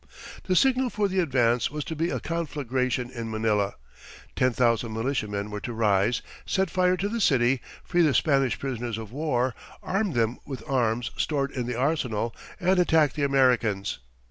The 0.45 0.55
signal 0.55 0.89
for 0.89 1.07
the 1.07 1.19
advance 1.19 1.69
was 1.69 1.83
to 1.85 1.95
be 1.95 2.09
a 2.09 2.19
conflagration 2.19 3.11
in 3.11 3.29
Manila. 3.29 3.75
Ten 4.35 4.51
thousand 4.51 4.93
militiamen 4.93 5.51
were 5.51 5.59
to 5.59 5.73
rise, 5.73 6.23
set 6.43 6.71
fire 6.71 6.97
to 6.97 7.07
the 7.07 7.21
city, 7.21 7.61
free 7.83 8.01
the 8.01 8.15
Spanish 8.15 8.57
prisoners 8.57 8.97
of 8.97 9.11
war, 9.11 9.53
arm 9.83 10.13
them 10.13 10.39
with 10.43 10.67
arms 10.67 11.11
stored 11.17 11.51
in 11.51 11.67
the 11.67 11.75
arsenal, 11.75 12.35
and 12.59 12.79
attack 12.79 13.13
the 13.13 13.21
Americans. 13.23 13.99